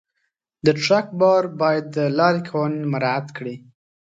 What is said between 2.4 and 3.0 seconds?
قوانین